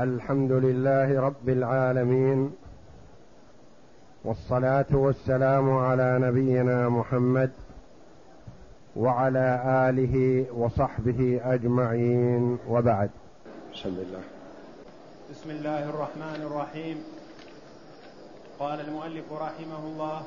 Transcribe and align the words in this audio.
الحمد 0.00 0.52
لله 0.52 1.20
رب 1.20 1.48
العالمين 1.48 2.52
والصلاة 4.24 4.86
والسلام 4.92 5.76
على 5.76 6.18
نبينا 6.18 6.88
محمد 6.88 7.50
وعلى 8.96 9.62
آله 9.88 10.46
وصحبه 10.52 11.40
أجمعين 11.44 12.58
وبعد. 12.68 13.10
بسم 13.72 13.88
الله 13.88 14.22
بسم 15.30 15.50
الله 15.50 15.90
الرحمن 15.90 16.40
الرحيم. 16.42 17.04
قال 18.58 18.80
المؤلف 18.80 19.32
رحمه 19.32 19.82
الله 19.84 20.22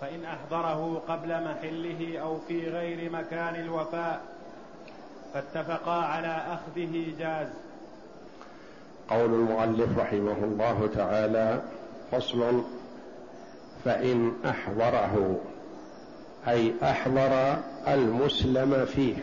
فإن 0.00 0.24
أحضره 0.24 1.02
قبل 1.08 1.44
محله 1.44 2.18
أو 2.18 2.38
في 2.48 2.70
غير 2.70 3.12
مكان 3.12 3.54
الوفاء 3.54 4.20
فاتفقا 5.34 6.04
على 6.04 6.36
أخذه 6.56 7.14
جاز. 7.18 7.48
قول 9.10 9.34
المؤلف 9.34 9.98
رحمه 9.98 10.36
الله 10.44 10.88
تعالى 10.94 11.62
فصل 12.12 12.62
فإن 13.84 14.32
أحضره 14.44 15.40
أي 16.48 16.72
أحضر 16.82 17.56
المسلم 17.88 18.84
فيه 18.84 19.16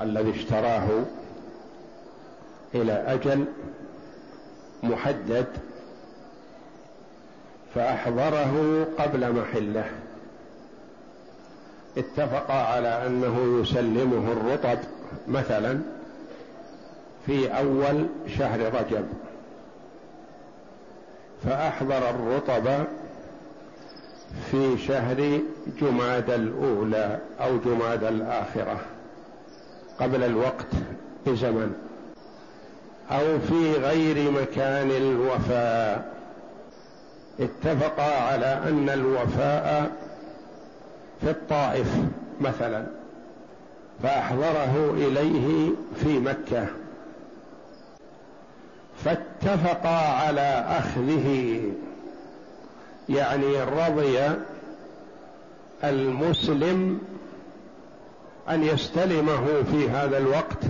الذي 0.00 0.30
اشتراه 0.30 0.88
إلى 2.74 2.92
أجل 2.92 3.44
محدد 4.82 5.46
فأحضره 7.74 8.86
قبل 8.98 9.32
محله. 9.32 9.90
اتفق 11.98 12.50
على 12.50 13.06
أنه 13.06 13.60
يسلمه 13.60 14.32
الرطب 14.32 14.78
مثلا 15.28 15.80
في 17.26 17.58
أول 17.58 18.06
شهر 18.38 18.60
رجب. 18.60 19.06
فأحضر 21.44 22.10
الرطب 22.10 22.84
في 24.50 24.78
شهر 24.78 25.40
جماد 25.80 26.30
الأولى 26.30 27.18
أو 27.40 27.58
جماد 27.58 28.04
الآخرة 28.04 28.80
قبل 30.00 30.22
الوقت 30.22 30.66
بزمن 31.26 31.72
أو 33.10 33.38
في 33.38 33.72
غير 33.72 34.30
مكان 34.30 34.90
الوفاء. 34.90 36.16
اتفقا 37.40 38.22
على 38.22 38.60
أن 38.68 38.90
الوفاء 38.90 39.92
في 41.20 41.30
الطائف 41.30 41.88
مثلا. 42.40 42.86
فأحضره 44.02 44.94
إليه 44.96 45.70
في 46.02 46.18
مكة. 46.18 46.66
فاتفقا 49.04 49.98
على 49.98 50.64
أخذه. 50.68 51.60
يعني 53.08 53.62
رضي 53.62 54.18
المسلم 55.84 56.98
أن 58.48 58.62
يستلمه 58.62 59.46
في 59.72 59.90
هذا 59.90 60.18
الوقت 60.18 60.64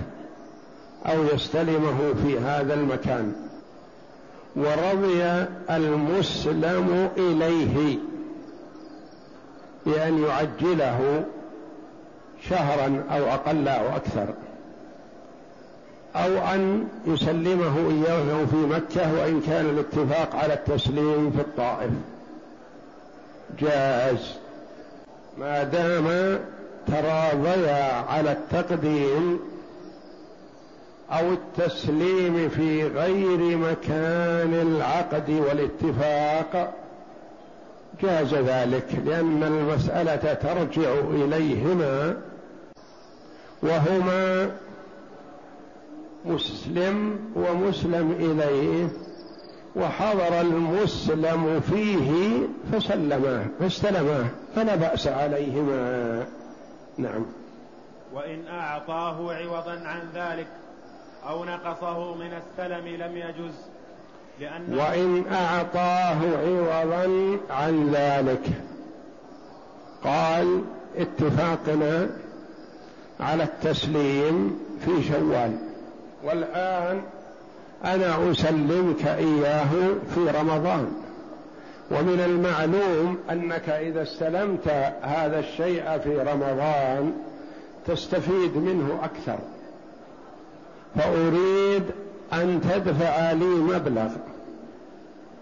أو 1.05 1.23
يستلمه 1.33 2.13
في 2.23 2.39
هذا 2.39 2.73
المكان. 2.73 3.33
ورضي 4.55 5.23
المسلم 5.69 7.09
إليه 7.17 7.97
بأن 9.85 10.23
يعجله 10.23 11.25
شهرا 12.49 13.03
أو 13.11 13.25
أقل 13.25 13.67
أو 13.67 13.95
أكثر. 13.95 14.33
أو 16.23 16.53
أن 16.53 16.87
يسلمه 17.07 17.77
إياه 17.89 18.45
في 18.45 18.55
مكة 18.55 19.13
وإن 19.19 19.41
كان 19.41 19.65
الاتفاق 19.65 20.35
على 20.35 20.53
التسليم 20.53 21.31
في 21.31 21.41
الطائف. 21.41 21.91
جاز. 23.59 24.33
ما 25.37 25.63
دام 25.63 26.39
تراضيا 26.87 27.93
على 28.09 28.31
التقديم 28.31 29.39
أو 31.11 31.33
التسليم 31.33 32.49
في 32.49 32.87
غير 32.87 33.57
مكان 33.57 34.53
العقد 34.53 35.29
والاتفاق 35.29 36.73
جاز 38.01 38.33
ذلك 38.33 38.85
لأن 39.05 39.43
المسألة 39.43 40.33
ترجع 40.33 40.93
إليهما 41.09 42.17
وهما 43.63 44.51
مسلم 46.27 47.19
ومسلم 47.35 48.11
إليه 48.19 48.87
وحضر 49.75 50.41
المسلم 50.41 51.59
فيه 51.59 52.39
فسلماه 52.71 53.45
فاستلماه 53.59 54.25
فلا 54.55 54.75
بأس 54.75 55.07
عليهما. 55.07 56.25
نعم. 56.97 57.25
وإن 58.13 58.47
أعطاه 58.47 59.33
عوضا 59.33 59.81
عن 59.85 59.99
ذلك 60.15 60.47
أو 61.27 61.45
نقصه 61.45 62.15
من 62.15 62.33
السلم 62.33 62.87
لم 62.87 63.17
يجز 63.17 63.53
لأنه 64.39 64.83
وإن 64.83 65.23
أعطاه 65.33 66.17
عوضا 66.37 67.37
عن 67.49 67.91
ذلك. 67.93 68.49
قال 70.03 70.61
اتفاقنا 70.97 72.09
على 73.19 73.43
التسليم 73.43 74.59
في 74.85 75.03
شوال. 75.03 75.66
والآن 76.27 77.01
أنا 77.85 78.31
أسلمك 78.31 79.07
إياه 79.07 79.69
في 80.15 80.29
رمضان. 80.39 80.91
ومن 81.91 82.19
المعلوم 82.25 83.17
أنك 83.31 83.69
إذا 83.69 84.03
استلمت 84.03 84.67
هذا 85.01 85.39
الشيء 85.39 85.97
في 85.97 86.17
رمضان 86.17 87.13
تستفيد 87.87 88.57
منه 88.57 88.99
أكثر. 89.03 89.39
فأريد 90.95 91.83
أن 92.33 92.61
تدفع 92.61 93.31
لي 93.31 93.45
مبلغ 93.45 94.09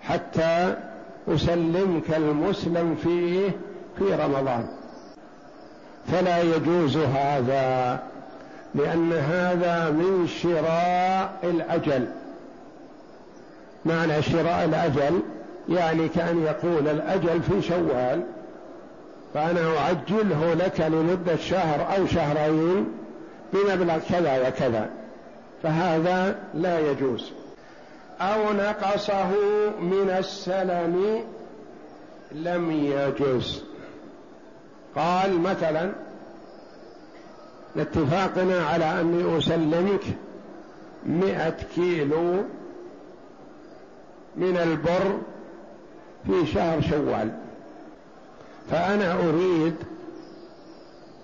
حتى 0.01 0.75
أسلمك 1.27 2.15
المسلم 2.17 2.95
فيه 3.03 3.49
في 3.97 4.13
رمضان. 4.13 4.67
فلا 6.11 6.41
يجوز 6.41 6.97
هذا. 6.97 7.99
لأن 8.75 9.13
هذا 9.13 9.89
من 9.89 10.27
شراء 10.27 11.39
الأجل. 11.43 12.07
معنى 13.85 14.21
شراء 14.21 14.65
الأجل 14.65 15.19
يعني 15.69 16.07
كأن 16.07 16.43
يقول 16.43 16.87
الأجل 16.87 17.41
في 17.41 17.61
شوال 17.61 18.23
فأنا 19.33 19.77
أعجله 19.77 20.53
لك 20.53 20.81
لمدة 20.81 21.35
شهر 21.35 21.97
أو 21.97 22.07
شهرين 22.07 22.87
بمبلغ 23.53 23.97
كذا 24.09 24.47
وكذا 24.47 24.89
فهذا 25.63 26.35
لا 26.53 26.91
يجوز. 26.91 27.31
أو 28.21 28.53
نقصه 28.53 29.29
من 29.81 30.15
السلم 30.19 31.23
لم 32.31 32.71
يجوز 32.71 33.63
قال 34.95 35.39
مثلا 35.39 35.91
لاتفاقنا 37.75 38.65
على 38.65 39.01
أني 39.01 39.37
أسلمك 39.37 40.03
مئة 41.05 41.55
كيلو 41.75 42.33
من 44.35 44.57
البر 44.57 45.17
في 46.27 46.51
شهر 46.53 46.81
شوال. 46.81 47.31
فأنا 48.71 49.13
أريد 49.13 49.75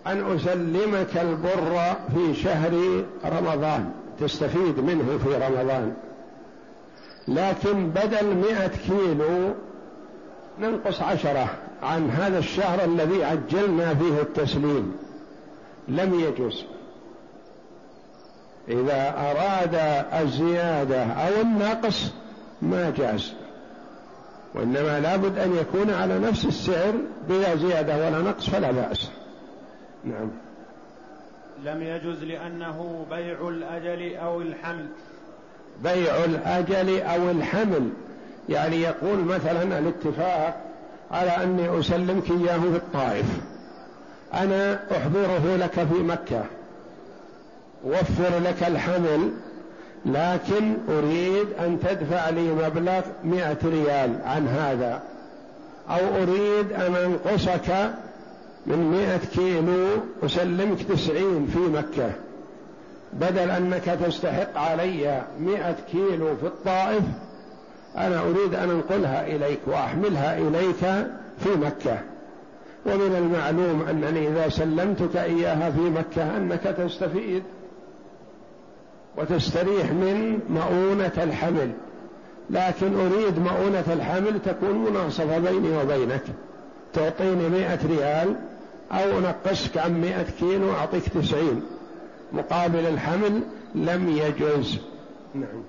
أن 0.08 0.36
أسلمك 0.36 1.18
البر 1.18 1.96
في 2.16 2.34
شهر 2.34 3.04
رمضان. 3.26 3.92
تستفيد 4.20 4.80
منه 4.80 5.20
في 5.24 5.36
رمضان. 5.36 5.94
لكن 7.28 7.90
بدل 7.90 8.36
مئة 8.36 8.68
كيلو 8.68 9.54
ننقص 10.60 11.02
عشرة 11.02 11.50
عن 11.84 12.10
هذا 12.10 12.40
الشهر 12.40 12.84
الذي 12.84 13.24
عجلنا 13.24 13.96
فيه 13.96 14.22
التسليم. 14.22 14.94
لم 15.92 16.20
يجوز. 16.20 16.66
إذا 18.70 19.14
أراد 19.18 19.76
الزيادة 20.24 21.04
أو 21.04 21.42
النقص 21.42 22.12
ما 22.62 22.94
جاز. 22.98 23.34
وإنما 24.56 25.00
لابد 25.00 25.38
أن 25.38 25.56
يكون 25.56 25.90
على 25.94 26.20
نفس 26.20 26.46
السعر 26.46 26.94
بلا 27.30 27.56
زيادة 27.56 27.98
ولا 27.98 28.20
نقص 28.20 28.50
فلا 28.50 28.72
بأس. 28.72 29.10
نعم. 30.06 30.30
لم 31.66 31.82
يجوز 31.82 32.24
لأنه 32.24 33.06
بيع 33.10 33.48
الأجل 33.48 34.16
أو 34.16 34.42
الحمل. 34.42 34.88
بيع 35.84 36.26
الأجل 36.26 37.02
أو 37.02 37.32
الحمل. 37.32 37.90
يعني 38.50 38.82
يقول 38.82 39.20
مثلا 39.20 39.80
الاتفاق 39.80 40.62
على 41.12 41.30
أني 41.30 41.80
أسلمك 41.80 42.32
إياه 42.32 42.60
في 42.60 42.76
الطائف. 42.76 43.51
أنا 44.34 44.80
أحضره 44.92 45.56
لك 45.56 45.74
في 45.74 46.04
مكة. 46.04 46.44
وفر 47.86 48.40
لك 48.44 48.64
الحمل 48.64 49.32
لكن 50.06 50.78
أريد 50.90 51.48
أن 51.60 51.80
تدفع 51.80 52.30
لي 52.30 52.54
مبلغ 52.54 53.02
مئة 53.24 53.58
ريال 53.64 54.16
عن 54.26 54.48
هذا. 54.48 55.02
أو 55.90 56.24
أريد 56.24 56.72
أن 56.72 56.96
أنقصك 56.96 57.92
من 58.66 58.92
مئة 58.92 59.28
كيلو 59.36 59.88
أسلمك 60.26 60.84
تسعين 60.84 61.48
في 61.54 61.60
مكة. 61.60 62.12
بدل 63.14 63.52
أنك 63.52 63.86
تستحق 64.06 64.58
علي 64.58 65.22
مئة 65.40 65.76
كيلو 65.92 66.36
في 66.36 66.46
الطائف 66.46 67.04
أنا 67.98 68.20
أريد 68.20 68.56
أن 68.56 68.70
أنقلها 68.70 69.28
إليك 69.28 69.60
وأحملها 69.68 70.38
إليك 70.38 71.08
في 71.40 71.50
مكة. 71.50 72.11
ومن 72.86 73.16
المعلوم 73.16 73.82
أنني 73.90 74.28
إذا 74.28 74.50
سلمتك 74.50 75.18
إياها 75.18 75.72
في 75.72 75.80
مكة 75.80 76.38
أنك 76.38 76.64
تستفيد 76.64 77.44
وتستريح 79.18 79.92
من 79.92 80.40
مؤونة 80.50 81.12
الحمل. 81.18 81.72
لكن 82.50 83.00
أريد 83.00 83.40
مؤونة 83.40 83.86
الحمل 83.94 84.42
تكون 84.42 84.78
مناصفة 84.78 85.40
بيني 85.40 85.78
وبينك. 85.78 86.24
تعطيني 86.94 87.50
مئة 87.50 87.88
ريال 87.88 88.36
أو 88.92 89.20
نقصك 89.20 89.78
عن 89.78 90.02
مئة 90.02 90.26
كيلو 90.40 90.72
أعطيك 90.72 91.10
تسعين. 91.10 91.64
مقابل 92.34 92.86
الحمل 92.86 93.44
لم 93.76 94.10
يجوز 94.10 94.80
نعم. 95.36 95.64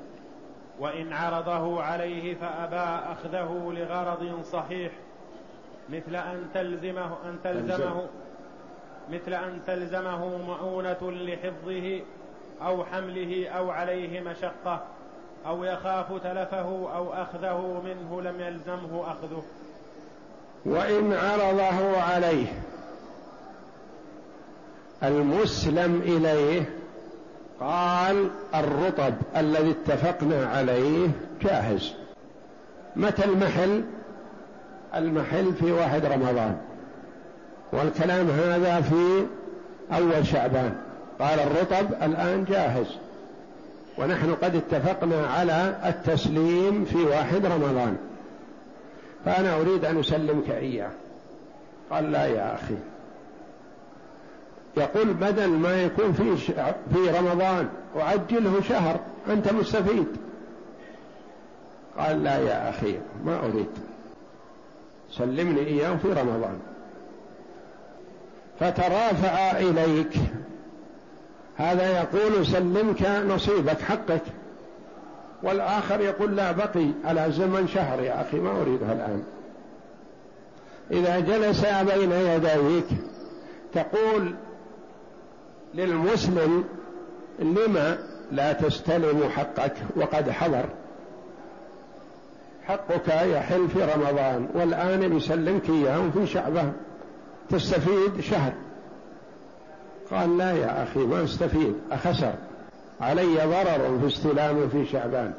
وإن 0.80 1.12
عرضه 1.12 1.82
عليه 1.82 2.34
فأبى 2.34 3.12
أخذه 3.12 3.72
لغرض 3.72 4.44
صحيح. 4.52 4.92
مثل 5.92 6.16
أن 6.16 6.46
تلزمه 6.54 7.16
أن 7.24 7.38
تلزمه 7.44 8.06
مثل 9.10 9.34
أن 9.34 9.60
تلزمه 9.66 10.38
مؤونة 10.38 11.12
لحفظه 11.12 12.00
أو 12.62 12.84
حمله 12.84 13.48
أو 13.48 13.70
عليه 13.70 14.20
مشقة 14.20 14.82
أو 15.46 15.64
يخاف 15.64 16.12
تلفه 16.12 16.94
أو 16.96 17.12
أخذه 17.12 17.82
منه 17.84 18.22
لم 18.22 18.40
يلزمه 18.40 19.02
أخذه. 19.06 19.42
وإن 20.64 21.12
عرضه 21.12 22.00
عليه 22.00 22.46
المسلم 25.02 26.00
إليه 26.04 26.78
قال 27.60 28.30
الرطب 28.54 29.14
الذي 29.36 29.70
اتفقنا 29.70 30.46
عليه 30.46 31.10
جاهز. 31.42 31.94
متى 32.96 33.24
المحل؟ 33.24 33.84
المحل 34.94 35.54
في 35.54 35.72
واحد 35.72 36.04
رمضان. 36.06 36.56
والكلام 37.72 38.30
هذا 38.30 38.80
في 38.80 39.26
أول 39.92 40.26
شعبان. 40.26 40.74
قال 41.20 41.40
الرطب 41.40 42.02
الآن 42.02 42.44
جاهز. 42.44 42.86
ونحن 43.98 44.34
قد 44.34 44.56
اتفقنا 44.56 45.26
على 45.26 45.76
التسليم 45.86 46.84
في 46.84 47.04
واحد 47.04 47.46
رمضان. 47.46 47.96
فأنا 49.24 49.60
أريد 49.60 49.84
أن 49.84 50.00
أسلمك 50.00 50.50
إياه. 50.50 50.90
قال 51.90 52.12
لا 52.12 52.26
يا 52.26 52.54
أخي. 52.54 52.76
يقول 54.76 55.14
بدل 55.14 55.48
ما 55.48 55.82
يكون 55.82 56.12
في 56.12 56.36
في 56.94 57.18
رمضان 57.18 57.68
أعجله 58.00 58.60
شهر 58.68 59.00
أنت 59.30 59.52
مستفيد. 59.52 60.06
قال 61.98 62.24
لا 62.24 62.38
يا 62.38 62.70
أخي 62.70 62.98
ما 63.24 63.38
أريد. 63.38 63.91
سلمني 65.18 65.60
إياه 65.60 65.96
في 65.96 66.08
رمضان. 66.08 66.58
فترافع 68.60 69.50
إليك. 69.58 70.12
هذا 71.56 71.98
يقول 71.98 72.46
سلمك 72.46 73.02
نصيبك 73.02 73.80
حقك. 73.80 74.22
والآخر 75.42 76.00
يقول 76.00 76.36
لا 76.36 76.52
بقي 76.52 76.86
على 77.04 77.32
زمن 77.32 77.68
شهر 77.68 78.02
يا 78.02 78.20
أخي 78.20 78.36
ما 78.36 78.60
أريدها 78.60 78.92
الآن. 78.92 79.22
إذا 80.90 81.20
جلس 81.20 81.66
بين 81.66 82.12
يديك 82.12 82.86
تقول 83.74 84.34
للمسلم 85.74 86.64
لما 87.38 87.98
لا 88.32 88.52
تستلم 88.52 89.28
حقك 89.28 89.74
وقد 89.96 90.30
حضر؟ 90.30 90.64
حقك 92.66 93.08
يحل 93.08 93.68
في 93.68 93.84
رمضان 93.84 94.48
والآن 94.54 95.16
يسلمك 95.16 95.68
إياه 95.68 96.10
في 96.14 96.26
شعبة 96.26 96.72
تستفيد 97.50 98.20
شهر. 98.20 98.52
قال 100.10 100.38
لا 100.38 100.52
يا 100.52 100.82
أخي 100.82 101.00
ما 101.00 101.24
أستفيد 101.24 101.74
أخسر. 101.92 102.32
علي 103.00 103.36
ضرر 103.36 103.98
في 104.00 104.06
استلامه 104.06 104.68
في 104.68 104.86
شعبان. 104.86 105.32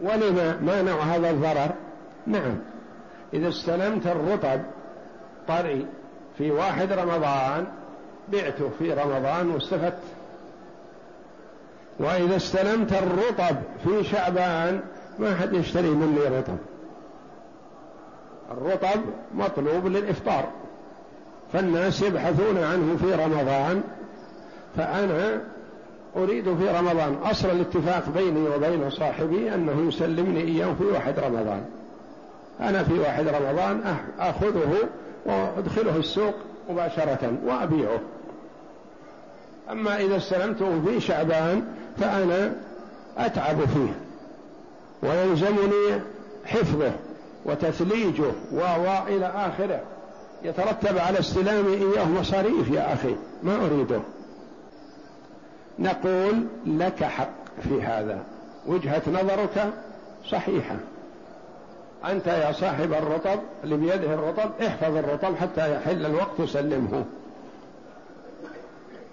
ولما 0.00 0.56
ما 0.60 0.82
نوع 0.82 1.02
هذا 1.02 1.30
الضرر؟ 1.30 1.70
نعم. 2.26 2.58
إذا 3.34 3.48
استلمت 3.48 4.06
الرطب 4.06 4.60
طري 5.48 5.86
في 6.38 6.50
واحد 6.50 6.92
رمضان 6.92 7.66
بعته 8.32 8.70
في 8.78 8.92
رمضان 8.92 9.50
واستفدت. 9.50 9.98
وإذا 11.98 12.36
استلمت 12.36 12.92
الرطب 12.92 13.56
في 13.84 14.04
شعبان 14.04 14.80
ما 15.18 15.34
حد 15.34 15.52
يشتري 15.52 15.90
مني 15.90 16.38
رطب. 16.38 16.56
الرطب 18.50 19.00
مطلوب 19.34 19.86
للإفطار. 19.86 20.44
فالناس 21.52 22.02
يبحثون 22.02 22.58
عنه 22.58 22.96
في 22.96 23.14
رمضان. 23.14 23.82
فأنا 24.76 25.40
أريد 26.16 26.44
في 26.44 26.68
رمضان 26.68 27.14
أصل 27.24 27.50
الاتفاق 27.50 28.08
بيني 28.08 28.48
وبين 28.48 28.90
صاحبي 28.90 29.54
أنه 29.54 29.88
يسلمني 29.88 30.40
إياه 30.40 30.74
في 30.78 30.84
واحد 30.84 31.18
رمضان. 31.18 31.64
أنا 32.60 32.82
في 32.82 32.98
واحد 32.98 33.28
رمضان 33.28 33.96
أخذه 34.18 34.74
وأدخله 35.26 35.96
السوق 35.96 36.34
مباشرة 36.70 37.32
وأبيعه. 37.46 38.00
أما 39.70 39.96
إذا 39.96 40.16
استلمته 40.16 40.82
في 40.86 41.00
شعبان 41.00 41.64
فأنا 41.96 42.52
أتعب 43.18 43.56
فيه. 43.56 44.03
ويلزمني 45.04 46.00
حفظه 46.44 46.92
وتثليجه 47.44 48.32
وإلى 48.52 49.26
آخره. 49.26 49.80
يترتب 50.42 50.98
على 50.98 51.18
استلامي 51.18 51.74
إياه 51.74 52.08
مصاريف 52.08 52.70
يا 52.70 52.92
أخي 52.92 53.16
ما 53.42 53.66
أريده. 53.66 54.00
نقول 55.78 56.46
لك 56.66 57.04
حق 57.04 57.30
في 57.62 57.82
هذا. 57.82 58.18
وجهة 58.66 59.02
نظرك 59.08 59.72
صحيحة. 60.30 60.76
أنت 62.04 62.26
يا 62.26 62.52
صاحب 62.52 62.92
الرطب 62.92 63.40
اللي 63.64 63.76
بيده 63.76 64.14
الرطب 64.14 64.50
احفظ 64.62 64.96
الرطب 64.96 65.36
حتى 65.36 65.74
يحل 65.74 66.06
الوقت 66.06 66.40
وسلمه. 66.40 67.04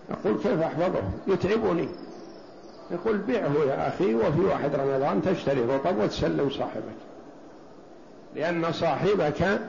يقول 0.10 0.38
كيف 0.38 0.62
أحفظه؟ 0.62 1.02
يتعبني. 1.28 1.90
يقول 2.92 3.18
بيعه 3.18 3.54
يا 3.68 3.88
أخي 3.88 4.16
وفي 4.16 4.40
واحد 4.40 4.76
رمضان 4.76 5.22
تشتري 5.22 5.62
رطب 5.62 5.98
وتسلم 5.98 6.50
صاحبك. 6.50 6.98
لأن 8.36 8.72
صاحبك 8.72 9.60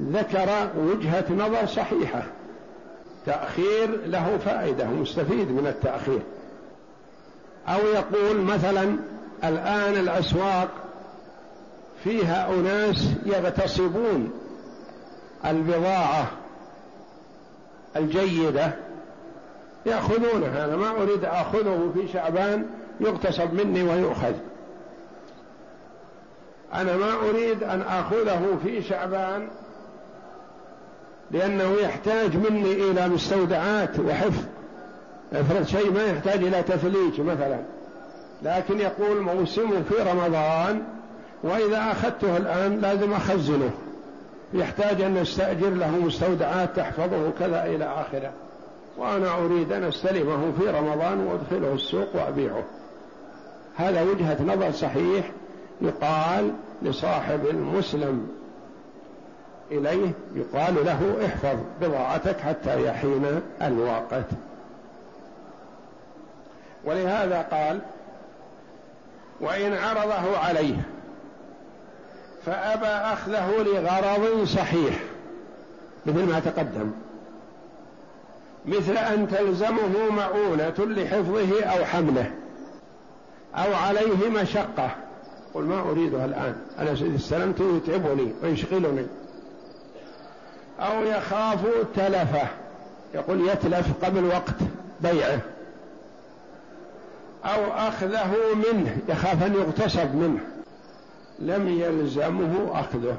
ذكر 0.00 0.70
وجهة 0.76 1.24
نظر 1.30 1.66
صحيحة. 1.66 2.22
تأخير 3.26 4.00
له 4.06 4.38
فائدة 4.38 4.86
مستفيد 4.86 5.50
من 5.50 5.66
التأخير. 5.66 6.20
أو 7.68 7.78
يقول 7.78 8.40
مثلا 8.40 8.96
الآن 9.44 9.94
الأسواق 9.94 10.68
فيها 12.04 12.48
أناس 12.50 13.08
يغتصبون. 13.26 14.30
البضاعة 15.46 16.30
الجيدة 17.96 18.72
يأخذونها 19.88 20.64
أنا 20.64 20.76
ما 20.76 20.90
أريد 20.90 21.24
أخذه 21.24 21.90
في 21.94 22.08
شعبان 22.12 22.66
يغتصب 23.00 23.54
مني 23.54 23.82
ويؤخذ. 23.82 24.32
أنا 26.74 26.96
ما 26.96 27.12
أريد 27.28 27.62
أن 27.62 27.80
أخذه 27.80 28.58
في 28.64 28.82
شعبان 28.82 29.48
لأنه 31.30 31.74
يحتاج 31.82 32.36
مني 32.36 32.72
إلى 32.72 33.08
مستودعات 33.08 34.00
وحفظ. 34.00 34.44
افرض 35.32 35.66
شيء 35.66 35.92
ما 35.92 36.04
يحتاج 36.06 36.42
إلى 36.44 36.62
تثليج 36.62 37.20
مثلا. 37.20 37.58
لكن 38.42 38.80
يقول 38.80 39.20
موسمه 39.20 39.82
في 39.88 39.94
رمضان 40.10 40.82
وإذا 41.42 41.92
أخذته 41.92 42.36
الآن 42.36 42.80
لازم 42.80 43.12
أخزنه. 43.12 43.70
يحتاج 44.54 45.02
أن 45.02 45.14
نستأجر 45.14 45.70
له 45.70 45.90
مستودعات 45.90 46.76
تحفظه 46.76 47.30
كذا 47.38 47.64
إلى 47.64 47.84
آخره. 47.84 48.32
وأنا 48.98 49.38
أريد 49.38 49.72
أن 49.72 49.84
أستلمه 49.84 50.52
في 50.58 50.70
رمضان 50.70 51.26
وأدخله 51.26 51.74
السوق 51.74 52.16
وأبيعه. 52.16 52.62
هذا 53.76 54.02
وجهة 54.02 54.42
نظر 54.42 54.72
صحيح 54.72 55.30
يقال 55.80 56.52
لصاحب 56.82 57.46
المسلم 57.46 58.28
إليه 59.70 60.10
يقال 60.34 60.74
له 60.84 61.26
احفظ 61.26 61.58
بضاعتك 61.80 62.40
حتى 62.40 62.86
يحين 62.86 63.40
الوقت 63.62 64.26
ولهذا 66.84 67.42
قال 67.42 67.80
وإن 69.40 69.72
عرضه 69.72 70.38
عليه 70.38 70.76
فأبى 72.46 72.86
أخذه 72.86 73.50
لغرض 73.62 74.44
صحيح. 74.44 75.00
مثل 76.06 76.24
ما 76.24 76.40
تقدم. 76.40 76.90
مثل 78.66 78.96
أن 78.96 79.28
تلزمه 79.28 80.10
مؤونة 80.10 80.74
لحفظه 80.78 81.64
أو 81.64 81.84
حمله 81.84 82.30
أو 83.54 83.74
عليه 83.74 84.28
مشقة. 84.42 84.90
قل 85.54 85.64
ما 85.64 85.80
أريدها 85.80 86.24
الآن. 86.24 86.56
أنا 86.78 86.92
استلمته 87.16 87.76
يتعبني 87.76 88.32
ويشغلني. 88.42 89.06
أو 90.80 91.04
يخاف 91.04 91.60
تلفه. 91.96 92.48
يقول 93.14 93.48
يتلف 93.48 94.04
قبل 94.04 94.24
وقت 94.24 94.54
بيعه. 95.00 95.40
أو 97.44 97.72
أخذه 97.72 98.34
منه. 98.54 98.96
يخاف 99.08 99.42
أن 99.42 99.54
يغتصب 99.54 100.14
منه. 100.14 100.40
لم 101.38 101.68
يلزمه 101.68 102.80
أخذه. 102.80 103.16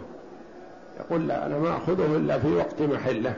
يقول 1.00 1.27
لا 1.27 1.46
أنا 1.46 1.60
ما 1.60 1.77
أخذه 1.77 2.15
إلا 2.15 2.39
في 2.39 2.53
وقت 2.53 2.81
محله. 2.81 3.34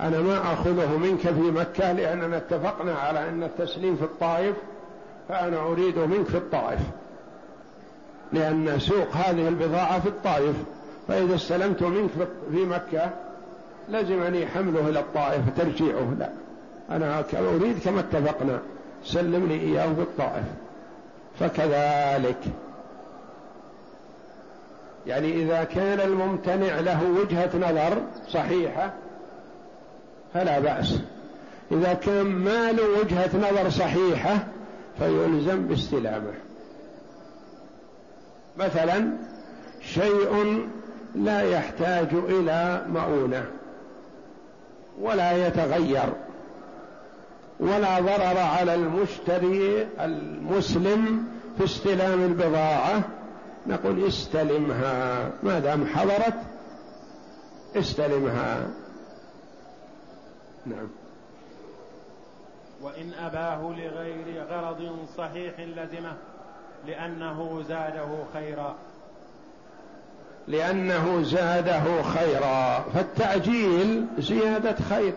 أنا 0.00 0.20
ما 0.20 0.52
أخذه 0.52 0.96
منك 0.96 1.20
في 1.20 1.50
مكة 1.50 1.92
لأننا 1.92 2.36
اتفقنا 2.36 2.94
على 2.94 3.28
أن 3.28 3.42
التسليم 3.42 3.96
في 3.96 4.02
الطائف 4.02 4.56
فأنا 5.28 5.58
أريد 5.60 5.98
منك 5.98 6.26
في 6.26 6.36
الطائف. 6.36 6.80
لأن 8.32 8.78
سوق 8.78 9.12
هذه 9.12 9.48
البضاعة 9.48 10.00
في 10.00 10.08
الطائف. 10.08 10.56
فإذا 11.08 11.34
استلمت 11.34 11.82
منك 11.82 12.10
في 12.52 12.64
مكة 12.64 13.10
لزمني 13.88 14.46
حمله 14.46 14.88
إلى 14.88 15.00
الطائف 15.00 15.40
ترجيعه. 15.56 16.14
لا. 16.18 16.30
أنا 16.90 17.24
أريد 17.34 17.78
كما 17.84 18.00
اتفقنا. 18.00 18.60
سلم 19.04 19.46
لي 19.46 19.60
إياه 19.60 19.94
في 19.94 20.00
الطائف. 20.00 20.44
فكذلك. 21.40 22.40
يعني 25.06 25.42
إذا 25.42 25.64
كان 25.64 26.00
الممتنع 26.00 26.80
له 26.80 27.00
وجهة 27.10 27.50
نظر 27.56 27.98
صحيحة 28.28 28.92
فلا 30.36 30.58
بأس. 30.58 30.98
إذا 31.72 31.92
كان 31.94 32.26
ما 32.26 32.72
له 32.72 32.82
وجهة 33.00 33.30
نظر 33.36 33.70
صحيحة 33.70 34.46
فيلزم 34.98 35.66
باستلامه. 35.66 36.34
مثلا 38.56 39.12
شيء 39.80 40.66
لا 41.14 41.42
يحتاج 41.42 42.08
إلى 42.12 42.82
مؤونة 42.88 43.44
ولا 45.00 45.46
يتغير 45.46 46.12
ولا 47.60 48.00
ضرر 48.00 48.38
على 48.38 48.74
المشتري 48.74 49.88
المسلم 50.00 51.24
في 51.58 51.64
استلام 51.64 52.22
البضاعة. 52.22 53.00
نقول 53.66 54.06
استلمها. 54.06 55.30
ما 55.42 55.58
دام 55.58 55.86
حضرت 55.86 56.34
استلمها. 57.76 58.66
نعم. 60.66 60.88
وإن 62.82 63.12
أباه 63.12 63.62
لغير 63.62 64.44
غرض 64.50 65.06
صحيح 65.16 65.60
لزمه 65.60 66.16
لأنه 66.86 67.62
زاده 67.68 68.08
خيرا. 68.32 68.76
لأنه 70.48 71.22
زاده 71.22 72.02
خيرا. 72.02 72.84
فالتعجيل 72.94 74.06
زيادة 74.18 74.76
خير. 74.88 75.14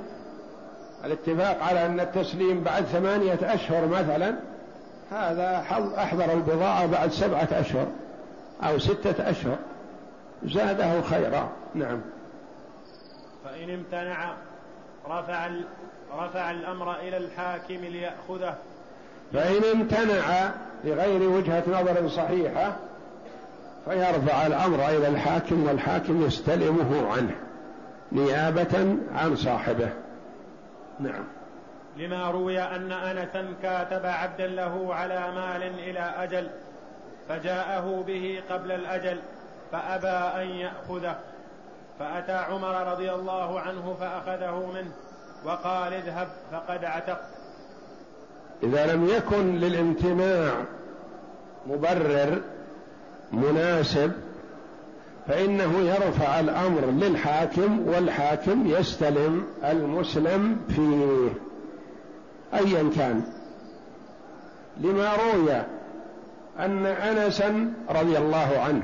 الاتفاق 1.06 1.63
على 1.63 1.86
أن 1.86 2.00
التسليم 2.00 2.63
بعد 2.63 2.84
ثمانية 2.84 3.39
أشهر 3.41 3.88
مثلا 3.88 4.36
هذا 5.12 5.65
أحضر 5.98 6.34
البضاعة 6.34 6.86
بعد 6.86 7.12
سبعة 7.12 7.48
أشهر 7.51 7.88
أو 8.63 8.79
ستة 8.79 9.29
أشهر. 9.29 9.58
زاده 10.46 11.01
خيرا. 11.01 11.50
نعم. 11.75 12.01
فإن 13.44 13.70
امتنع 13.70 14.34
رفع 15.10 15.50
رفع 16.18 16.51
الأمر 16.51 16.96
إلى 17.00 17.18
الحاكم 17.18 17.75
ليأخذه. 17.75 18.56
فإن 19.34 19.63
امتنع 19.74 20.51
لغير 20.84 21.30
وجهة 21.30 21.63
نظر 21.68 22.10
صحيحة 22.10 22.75
فيرفع 23.86 24.48
الأمر 24.48 24.89
إلى 24.89 25.08
الحاكم 25.08 25.68
والحاكم 25.68 26.25
يستلمه 26.25 27.12
عنه 27.12 27.36
نيابة 28.12 28.98
عن 29.16 29.36
صاحبه. 29.36 29.89
نعم. 31.00 31.24
لما 31.98 32.32
روي 32.32 32.62
أن 32.62 32.92
أنسا 32.92 33.54
كاتب 33.63 34.06
عبدا 34.06 34.48
له 34.48 34.96
على 34.96 35.32
مال 35.36 35.63
إلى 35.63 36.13
أجل 36.18 36.50
فجاءه 37.30 38.04
به 38.08 38.42
قبل 38.50 38.72
الأجل 38.72 39.20
فأبى 39.72 40.44
أن 40.44 40.48
يأخذه. 40.48 41.16
فأتى 42.00 42.32
عمر 42.32 42.91
رضي 42.91 43.12
الله 43.12 43.60
عنه 43.60 43.96
فأخذه 44.00 44.72
منه 44.74 44.91
وقال 45.46 45.94
اذهب 45.94 46.27
فقد 46.51 46.86
عتقت. 46.86 47.29
إذا 48.63 48.94
لم 48.94 49.06
يكن 49.06 49.56
للامتناع 49.56 50.53
مبرر 51.68 52.41
مناسب 53.32 54.12
فإنه 55.27 55.79
يرفع 55.79 56.39
الأمر 56.39 56.86
للحاكم 56.86 57.88
والحاكم 57.88 58.68
يستلم 58.68 59.48
المسلم 59.63 60.62
فيه 60.70 61.29
أيا 62.53 62.89
كان. 62.96 63.24
لما 64.77 65.15
روي 65.15 65.62
أن 66.60 66.86
أنسا 66.86 67.74
رضي 67.89 68.18
الله 68.18 68.60
عنه 68.60 68.84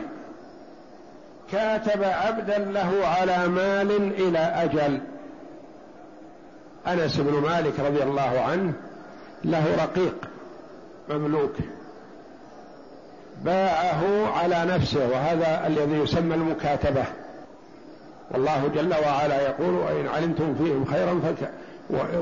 كاتب 1.51 2.03
عبدا 2.03 2.57
له 2.57 3.07
على 3.07 3.47
مال 3.47 3.91
إلى 3.91 4.39
أجل. 4.39 5.01
أنس 6.87 7.17
بن 7.17 7.33
مالك 7.33 7.79
رضي 7.79 8.03
الله 8.03 8.45
عنه 8.49 8.73
له 9.43 9.75
رقيق 9.83 10.15
مملوك. 11.09 11.53
باعه 13.43 14.31
على 14.37 14.65
نفسه 14.65 15.09
وهذا 15.09 15.67
الذي 15.67 15.93
يسمى 15.93 16.35
المكاتبة. 16.35 17.03
والله 18.31 18.71
جل 18.75 18.93
وعلا 19.05 19.41
يقول 19.41 19.73
وإن 19.73 20.07
علمتم 20.07 20.55
فيهم 20.55 20.85
خيرا 20.85 21.19
فك 21.19 21.49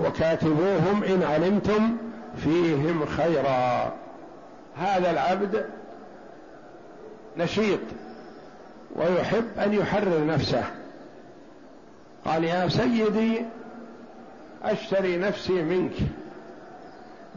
وكاتبوهم 0.06 1.04
إن 1.04 1.24
علمتم 1.24 1.98
فيهم 2.44 3.06
خيرا. 3.06 3.92
هذا 4.78 5.12
العبد 5.12 5.66
نشيط. 7.38 7.80
ويحب 8.96 9.46
أن 9.58 9.74
يحرر 9.74 10.26
نفسه. 10.26 10.64
قال 12.26 12.44
يا 12.44 12.68
سيدي 12.68 13.42
أشتري 14.64 15.18
نفسي 15.18 15.64
منك 15.64 15.94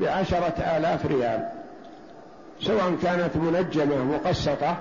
بعشرة 0.00 0.76
آلاف 0.76 1.06
ريال 1.06 1.48
سواء 2.60 2.96
كانت 3.02 3.36
منجمة 3.36 4.04
مقسطة 4.04 4.76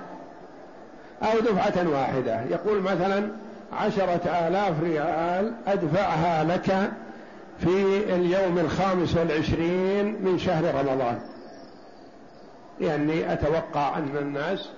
أو 1.22 1.40
دفعة 1.40 1.88
واحدة. 1.88 2.40
يقول 2.50 2.80
مثلا 2.80 3.28
عشرة 3.72 4.48
آلاف 4.48 4.82
ريال 4.82 5.52
أدفعها 5.66 6.44
لك 6.44 6.90
في 7.58 8.04
اليوم 8.14 8.58
الخامس 8.58 9.16
والعشرين 9.16 10.16
من 10.22 10.38
شهر 10.38 10.74
رمضان. 10.74 11.18
لأني 12.80 13.32
أتوقع 13.32 13.98
أن 13.98 14.16
الناس 14.18 14.70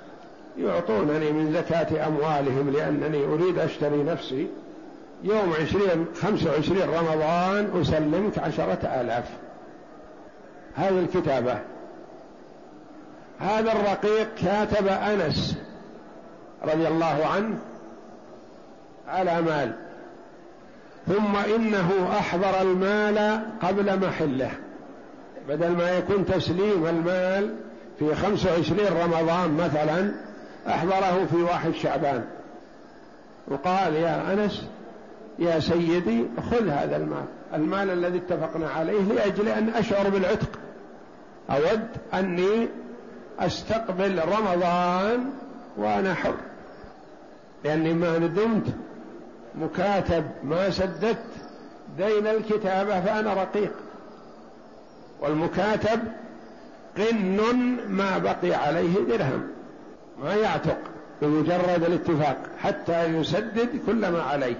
يعطونني 0.58 1.32
من 1.32 1.52
زكاة 1.52 2.06
أموالهم 2.06 2.70
لأنني 2.70 3.24
أريد 3.24 3.58
أشتري 3.58 4.02
نفسي. 4.02 4.46
يوم 5.24 5.52
عشرين 5.60 6.06
خمسة 6.22 6.50
وعشرين 6.50 6.88
رمضان 6.88 7.80
أسلمك 7.80 8.38
عشرة 8.38 9.00
آلاف. 9.00 9.24
هذه 10.74 10.98
الكتابة. 10.98 11.58
هذا 13.38 13.72
الرقيق 13.72 14.34
كاتب 14.34 14.86
أنس 14.86 15.56
رضي 16.64 16.88
الله 16.88 17.26
عنه 17.34 17.58
على 19.08 19.42
مال. 19.42 19.72
ثم 21.06 21.36
إنه 21.54 22.08
أحضر 22.18 22.60
المال 22.62 23.40
قبل 23.62 24.06
محله. 24.06 24.50
بدل 25.48 25.70
ما 25.70 25.90
يكون 25.90 26.26
تسليم 26.26 26.86
المال 26.86 27.54
في 27.98 28.14
خمسة 28.14 28.52
وعشرين 28.52 28.92
رمضان 29.02 29.56
مثلا 29.56 30.27
أحضره 30.66 31.26
في 31.30 31.36
واحد 31.36 31.72
شعبان. 31.72 32.24
وقال 33.48 33.94
يا 33.94 34.32
أنس 34.32 34.66
يا 35.38 35.60
سيدي 35.60 36.24
خذ 36.50 36.68
هذا 36.68 36.96
المال. 36.96 37.24
المال 37.54 37.90
الذي 37.90 38.18
اتفقنا 38.18 38.70
عليه 38.70 39.02
لأجل 39.02 39.48
أن 39.48 39.68
أشعر 39.68 40.08
بالعتق. 40.08 40.48
أود 41.50 41.88
أني 42.14 42.68
أستقبل 43.40 44.20
رمضان 44.24 45.30
وأنا 45.76 46.14
حر. 46.14 46.34
لأني 47.64 47.94
ما 47.94 48.18
ندمت 48.18 48.66
مكاتب 49.54 50.24
ما 50.44 50.70
سددت 50.70 51.24
دين 51.98 52.26
الكتابة 52.26 53.00
فأنا 53.00 53.34
رقيق. 53.34 53.72
والمكاتب 55.20 56.00
قن 56.96 57.40
ما 57.88 58.18
بقي 58.18 58.54
عليه 58.54 58.94
درهم. 59.08 59.57
ما 60.22 60.34
يعتق 60.34 60.78
بمجرد 61.22 61.84
الاتفاق 61.84 62.36
حتى 62.58 63.04
يسدد 63.04 63.68
كل 63.86 64.08
ما 64.08 64.22
عليه. 64.22 64.56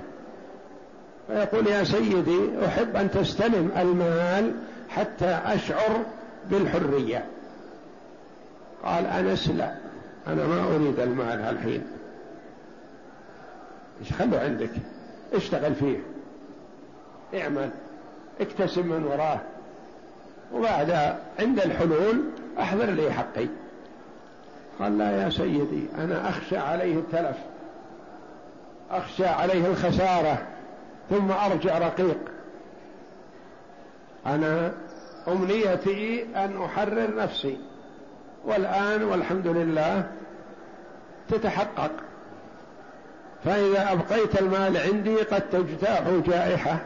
فيقول 1.27 1.67
يا 1.67 1.85
سيدي 1.85 2.67
أحب 2.67 2.97
أن 2.97 3.11
تستلم 3.11 3.71
المال 3.77 4.53
حتى 4.89 5.41
أشعر 5.45 6.05
بالحرية. 6.51 7.25
قال 8.85 9.07
أنس 9.07 9.49
لا 9.49 9.75
أنا 10.27 10.47
ما 10.47 10.75
أريد 10.75 11.01
المال 11.01 11.41
الحين. 11.41 11.87
إيش 14.01 14.13
خلوا 14.13 14.41
عندك؟ 14.41 14.71
اشتغل 15.33 15.75
فيه. 15.75 15.99
اعمل 17.35 17.71
اكتسب 18.41 18.87
من 18.87 19.05
وراه. 19.05 19.41
وبعد 20.55 21.17
عند 21.39 21.61
الحلول 21.61 22.25
أحضر 22.61 22.85
لي 22.85 23.13
حقي. 23.13 23.47
قال 24.79 24.99
لا 24.99 25.23
يا 25.23 25.31
سيدي 25.31 25.87
أنا 25.99 26.29
أخشى 26.29 26.59
عليه 26.59 26.95
التلف 26.95 27.37
أخشى 28.91 29.27
عليه 29.27 29.67
الخسارة 29.67 30.47
ثم 31.11 31.31
أرجع 31.31 31.79
رقيق. 31.79 32.19
أنا 34.27 34.73
أمنيتي 35.29 36.27
أن 36.37 36.63
أحرر 36.65 37.17
نفسي 37.17 37.59
والآن 38.45 39.03
والحمد 39.03 39.47
لله 39.47 40.11
تتحقق. 41.31 41.91
فإذا 43.45 43.93
أبقيت 43.93 44.41
المال 44.41 44.77
عندي 44.77 45.17
قد 45.17 45.51
تجتاح 45.51 46.03
جائحة 46.27 46.79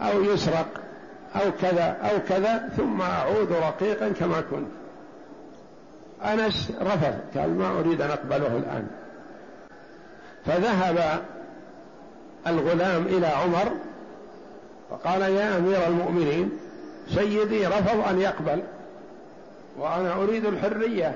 أو 0.00 0.22
يسرق 0.22 0.68
أو 1.36 1.52
كذا 1.62 1.96
أو 2.02 2.18
كذا 2.28 2.68
ثم 2.76 3.00
أعود 3.02 3.52
رقيقا 3.52 4.08
كما 4.08 4.40
كنت. 4.40 4.79
أنس 6.24 6.72
رفض 6.80 7.14
قال 7.38 7.50
ما 7.58 7.78
أريد 7.80 8.00
أن 8.00 8.10
أقبله 8.10 8.56
الآن. 8.56 8.86
فذهب 10.46 11.22
الغلام 12.46 13.06
إلى 13.06 13.26
عمر 13.26 13.72
فقال 14.90 15.22
يا 15.22 15.56
أمير 15.56 15.86
المؤمنين 15.86 16.50
سيدي 17.14 17.66
رفض 17.66 18.08
أن 18.08 18.20
يقبل 18.20 18.62
وأنا 19.78 20.12
أريد 20.12 20.44
الحرية. 20.44 21.14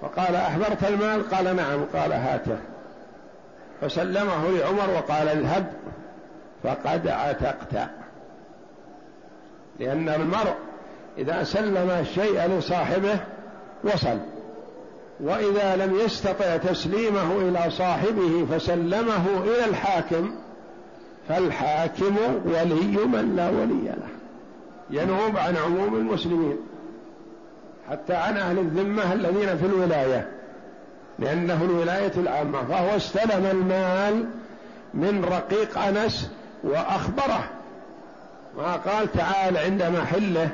فقال 0.00 0.36
أحضرت 0.36 0.84
المال؟ 0.84 1.30
قال 1.30 1.56
نعم. 1.56 1.84
قال 1.94 2.12
هاته. 2.12 2.56
فسلمه 3.80 4.50
لعمر 4.50 4.90
وقال 4.90 5.28
اذهب 5.28 5.72
فقد 6.62 7.08
عتقت. 7.08 7.88
لأن 9.80 10.08
المرء 10.08 10.54
إذا 11.18 11.44
سلم 11.44 11.90
الشيء 11.90 12.46
لصاحبه 12.46 13.18
وصل. 13.84 14.18
وإذا 15.20 15.76
لم 15.76 15.98
يستطع 16.04 16.56
تسليمه 16.56 17.36
إلى 17.36 17.70
صاحبه 17.70 18.46
فسلمه 18.50 19.24
إلى 19.44 19.64
الحاكم 19.64 20.30
فالحاكم 21.28 22.16
ولي 22.44 23.06
من 23.06 23.36
لا 23.36 23.48
ولي 23.50 23.84
له. 23.84 24.08
ينوب 24.90 25.36
عن 25.36 25.56
عموم 25.56 25.94
المسلمين 25.94 26.56
حتى 27.90 28.14
عن 28.14 28.36
أهل 28.36 28.58
الذمة 28.58 29.12
الذين 29.12 29.56
في 29.56 29.66
الولاية 29.66 30.30
لأنه 31.18 31.64
الولاية 31.64 32.12
العامة. 32.16 32.64
فهو 32.64 32.96
استلم 32.96 33.46
المال 33.46 34.28
من 34.94 35.24
رقيق 35.24 35.78
أنس 35.78 36.30
وأخبره. 36.64 37.50
ما 38.56 38.76
قال 38.76 39.12
تعال 39.12 39.56
عند 39.56 39.82
محله 39.82 40.50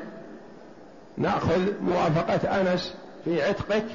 نأخذ 1.17 1.61
موافقة 1.81 2.61
أنس 2.61 2.95
في 3.25 3.41
عتقك؟ 3.41 3.85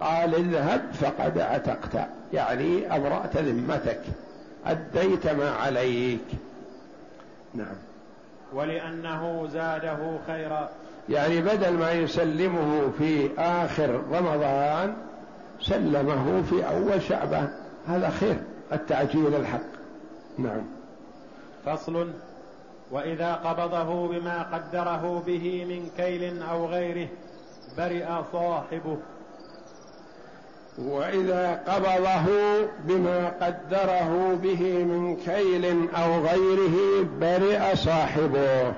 قال 0.00 0.34
اذهب 0.34 0.92
فقد 0.92 1.38
عتقت. 1.38 2.08
يعني 2.32 2.96
أبرأت 2.96 3.36
ذمتك. 3.36 4.00
أديت 4.66 5.26
ما 5.26 5.50
عليك. 5.50 6.24
نعم. 7.54 7.76
ولأنه 8.52 9.48
زاده 9.52 10.18
خيرا. 10.26 10.68
يعني 11.08 11.40
بدل 11.40 11.72
ما 11.72 11.92
يسلمه 11.92 12.90
في 12.98 13.30
آخر 13.38 14.02
رمضان 14.12 14.96
سلمه 15.60 16.42
في 16.42 16.68
أول 16.68 17.02
شعبان. 17.02 17.48
هذا 17.88 18.10
خير 18.10 18.36
التعجيل 18.72 19.34
الحق. 19.34 19.60
نعم. 20.38 20.62
فصل. 21.66 22.10
وإذا 22.90 23.34
قبضه 23.34 24.08
بما 24.08 24.42
قدره 24.42 25.22
به 25.26 25.64
من 25.64 25.90
كيل 25.96 26.42
أو 26.42 26.66
غيره 26.66 27.08
برئ 27.76 28.06
صاحبه. 28.32 28.96
وإذا 30.78 31.62
قبضه 31.68 32.26
بما 32.84 33.28
قدره 33.28 34.38
به 34.42 34.84
من 34.84 35.16
كيل 35.16 35.88
أو 35.94 36.26
غيره 36.26 37.06
برئ 37.20 37.76
صاحبه. 37.76 38.72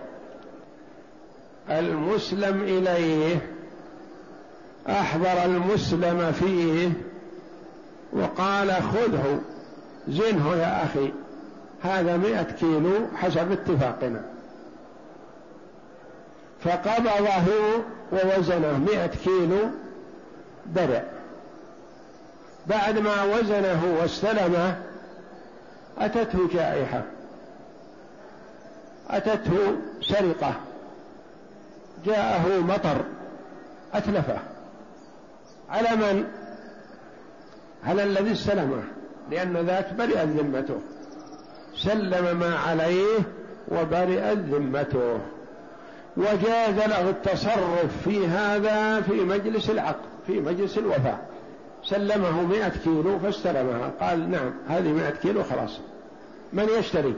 المسلم 1.70 2.62
إليه 2.62 3.50
أحضر 4.88 5.44
المسلم 5.44 6.32
فيه 6.32 6.90
وقال 8.12 8.70
خذه 8.70 9.40
زنه 10.08 10.54
يا 10.56 10.84
أخي 10.84 11.12
هذا 11.82 12.16
مئة 12.16 12.42
كيلو 12.42 13.06
حسب 13.16 13.52
اتفاقنا. 13.52 14.22
فقبضه 16.61 17.82
ووزنه 18.12 18.79
مئة 18.79 19.07
كيلو 19.07 19.68
برئ 20.66 21.03
بعد 22.66 22.99
ما 22.99 23.23
وزنه 23.25 23.97
واستلمه 24.01 24.77
أتته 25.99 26.49
جائحة. 26.53 27.03
أتته 29.11 29.77
سرقة. 30.03 30.55
جاءه 32.05 32.61
مطر. 32.61 33.05
أتلفه. 33.94 34.38
على 35.71 35.97
من؟ 35.97 36.25
على 37.85 38.05
الذي 38.05 38.33
استلمه. 38.33 38.83
لأن 39.31 39.57
ذاك 39.57 39.92
برئت 39.92 40.29
ذمته. 40.29 40.81
سلم 41.77 42.37
ما 42.38 42.57
عليه 42.57 43.18
وبرئت 43.68 44.38
ذمته. 44.38 45.18
وجاز 46.18 46.74
له 46.74 47.11
التصرف 47.11 48.02
في 48.04 48.26
هذا 48.26 49.00
في 49.00 49.12
مجلس 49.12 49.70
العقد 49.70 50.09
في 50.26 50.40
مجلس 50.40 50.78
الوفاء 50.78 51.28
سلمه 51.85 52.42
مئة 52.42 52.68
كيلو 52.68 53.18
فاستلمها 53.18 53.90
قال 54.00 54.31
نعم 54.31 54.52
هذه 54.68 54.92
مئة 54.92 55.11
كيلو 55.11 55.42
خلاص. 55.42 55.81
من 56.52 56.68
يشتري؟ 56.78 57.14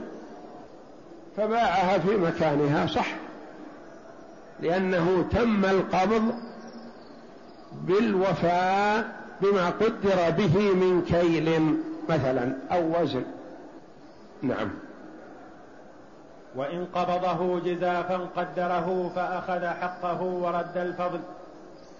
فباعها 1.37 1.97
في 1.97 2.17
مكانها 2.17 2.87
صح 2.87 3.07
لأنه 4.59 5.25
تم 5.31 5.65
القبض 5.65 6.33
بالوفاء 7.81 9.21
بما 9.41 9.69
قدر 9.69 10.29
به 10.37 10.73
من 10.73 11.01
كيل 11.01 11.77
مثلا 12.09 12.55
أو 12.71 13.01
وزن. 13.01 13.23
نعم. 14.41 14.69
وإن 16.55 16.85
قبضه 16.95 17.59
جزافا 17.59 18.17
قدره 18.35 19.11
فأخذ 19.15 19.65
حقه 19.65 20.21
ورد 20.21 20.77
الفضل 20.77 21.19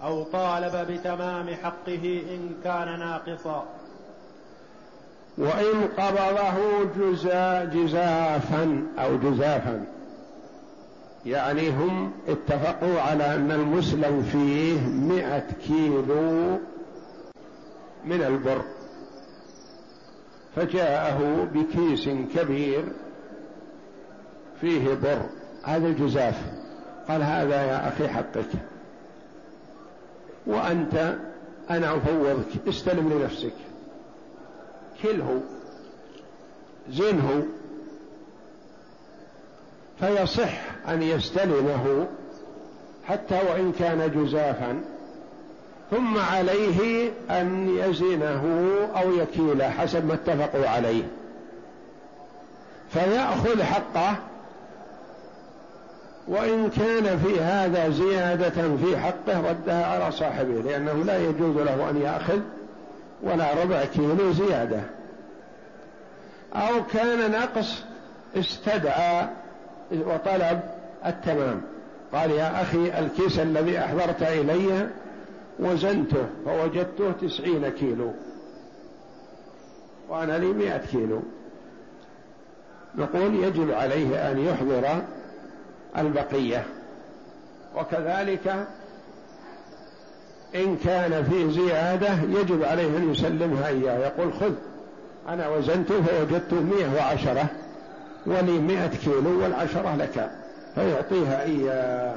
أو 0.02 0.22
طالب 0.22 0.92
بتمام 0.92 1.54
حقه 1.54 2.22
إن 2.30 2.50
كان 2.64 2.98
ناقصا. 2.98 3.64
وإن 5.38 5.88
قبضه 5.98 6.84
جزا 6.96 7.64
جزافا 7.64 8.82
أو 8.98 9.16
جزافا 9.16 9.84
يعني 11.26 11.70
هم 11.70 12.12
اتفقوا 12.28 13.00
على 13.00 13.34
أن 13.34 13.52
المسلم 13.52 14.22
فيه 14.22 14.80
مئة 14.88 15.44
كيلو 15.66 16.58
من 18.04 18.22
البر 18.22 18.62
فجاءه 20.56 21.48
بكيس 21.54 22.08
كبير 22.08 22.84
فيه 24.62 24.94
بر 24.94 25.22
هذا 25.64 25.86
الجزاف. 25.86 26.34
قال 27.08 27.22
هذا 27.22 27.62
يا 27.62 27.88
أخي 27.88 28.08
حقك. 28.08 28.48
وأنت 30.46 31.16
أنا 31.70 31.96
أفوضك. 31.96 32.68
استلم 32.68 33.12
لنفسك. 33.12 33.52
كله 35.02 35.40
زنه 36.90 37.46
فيصح 40.00 40.60
أن 40.88 41.02
يستلمه 41.02 42.06
حتى 43.04 43.40
وإن 43.50 43.72
كان 43.78 44.10
جزافا. 44.22 44.80
ثم 45.90 46.18
عليه 46.18 47.10
أن 47.30 47.68
يزنه 47.78 48.44
أو 48.96 49.12
يكيله 49.12 49.68
حسب 49.68 50.06
ما 50.06 50.14
اتفقوا 50.14 50.68
عليه. 50.68 51.04
فيأخذ 52.90 53.62
حقه 53.62 54.16
وإن 56.28 56.70
كان 56.70 57.18
في 57.18 57.40
هذا 57.40 57.90
زيادة 57.90 58.76
في 58.76 58.98
حقه 58.98 59.50
ردها 59.50 59.86
على 59.86 60.12
صاحبه 60.12 60.62
لأنه 60.62 60.92
لا 60.92 61.18
يجوز 61.18 61.56
له 61.56 61.90
أن 61.90 61.96
يأخذ 61.96 62.40
ولا 63.22 63.62
ربع 63.62 63.84
كيلو 63.84 64.32
زيادة. 64.32 64.80
أو 66.54 66.84
كان 66.92 67.30
نقص 67.30 67.82
استدعى 68.36 69.28
وطلب 69.92 70.60
التمام. 71.06 71.62
قال 72.12 72.30
يا 72.30 72.62
أخي 72.62 72.98
الكيس 72.98 73.38
الذي 73.38 73.78
أحضرت 73.78 74.22
إلي 74.22 74.88
وزنته 75.58 76.26
فوجدته 76.44 77.12
تسعين 77.22 77.68
كيلو 77.68 78.12
وأنا 80.08 80.38
لي 80.38 80.46
مئة 80.46 80.78
كيلو. 80.78 81.20
نقول 82.94 83.34
يجب 83.34 83.70
عليه 83.70 84.30
أن 84.30 84.38
يحضر 84.38 85.02
البقية. 85.98 86.66
وكذلك 87.76 88.66
إن 90.54 90.76
كان 90.76 91.24
فيه 91.24 91.50
زيادة 91.50 92.08
يجب 92.12 92.62
عليه 92.62 92.96
أن 92.96 93.12
يسلمها 93.12 93.68
إياه. 93.68 93.98
يقول 93.98 94.32
خذ 94.32 94.52
أنا 95.28 95.48
وزنته 95.48 96.02
فوجدته 96.02 96.60
مئة 96.60 96.94
وعشرة 96.96 97.46
ولي 98.26 98.58
مئة 98.58 98.86
كيلو 99.04 99.42
والعشرة 99.42 99.96
لك 99.96 100.30
فيعطيها 100.74 101.42
إياه. 101.42 102.16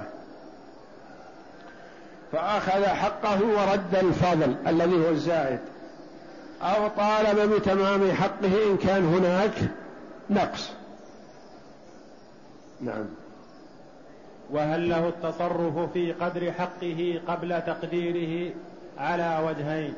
فأخذ 2.32 2.86
حقه 2.86 3.40
ورد 3.44 3.96
الفضل 3.96 4.56
الذي 4.68 5.06
هو 5.06 5.10
الزائد. 5.10 5.60
أو 6.62 6.88
طالب 6.88 7.54
بتمام 7.54 8.12
حقه 8.12 8.72
إن 8.72 8.78
كان 8.78 9.06
هناك 9.06 9.54
نقص. 10.30 10.70
نعم. 12.82 13.06
وهل 14.52 14.90
له 14.90 15.08
التصرف 15.08 15.94
في 15.94 16.12
قدر 16.12 16.52
حقه 16.52 17.22
قبل 17.28 17.62
تقديره 17.62 18.54
على 18.98 19.40
وجهين؟ 19.48 19.94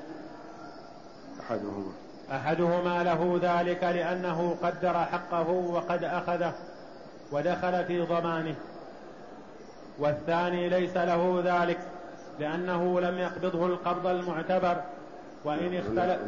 أحدهما. 1.39 1.91
أحدهما 2.31 3.03
له 3.03 3.39
ذلك 3.41 3.83
لأنه 3.83 4.55
قدر 4.63 4.93
حقه 4.93 5.49
وقد 5.49 6.03
أخذه 6.03 6.53
ودخل 7.31 7.85
في 7.85 8.01
ضمانه. 8.01 8.55
والثاني 9.99 10.69
ليس 10.69 10.97
له 10.97 11.41
ذلك 11.45 11.79
لأنه 12.39 12.99
لم 12.99 13.17
يقبضه 13.17 13.65
القبض 13.65 14.07
المعتبر 14.07 14.77
وإن 15.45 15.75
اختلف 15.77 16.19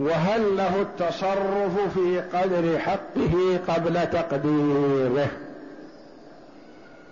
وهل 0.00 0.56
له 0.56 0.82
التصرف 0.82 1.94
في 1.94 2.20
قدر 2.20 2.78
حقه 2.78 3.60
قبل 3.68 4.10
تقديره؟ 4.10 5.30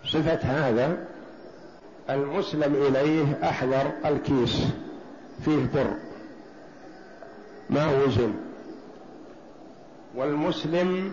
صفة 0.04 0.34
هذا 0.42 0.96
المسلم 2.10 2.74
إليه 2.74 3.48
أحضر 3.48 3.92
الكيس 4.04 4.62
فيه 5.44 5.66
بر 5.74 5.90
ما 7.70 8.04
وزن 8.04 8.34
والمسلم 10.14 11.12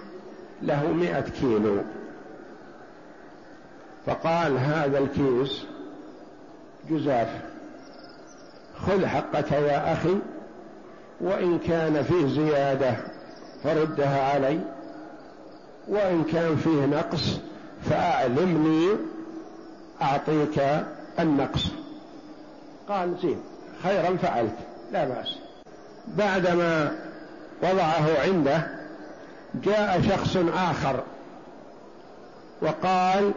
له 0.61 0.87
مئة 0.87 1.21
كيلو. 1.21 1.77
فقال 4.05 4.57
هذا 4.57 4.97
الكيس 4.97 5.65
جزاف 6.89 7.27
خذ 8.77 9.05
حقك 9.05 9.51
يا 9.51 9.93
أخي 9.93 10.17
وإن 11.21 11.59
كان 11.59 12.03
فيه 12.03 12.27
زيادة 12.27 12.95
فردها 13.63 14.33
علي 14.33 14.59
وإن 15.87 16.23
كان 16.23 16.55
فيه 16.55 16.85
نقص 16.85 17.39
فأعلمني 17.89 18.89
أعطيك 20.01 20.85
النقص. 21.19 21.71
قال 22.89 23.17
زين 23.21 23.41
خيرا 23.83 24.17
فعلت 24.17 24.55
لا 24.91 25.05
بأس. 25.05 25.37
بعدما 26.07 26.91
وضعه 27.63 28.21
عنده 28.23 28.67
جاء 29.63 30.01
شخص 30.01 30.37
آخر 30.53 31.03
وقال 32.61 33.31